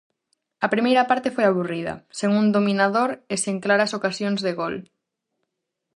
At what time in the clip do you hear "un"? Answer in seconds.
2.41-2.45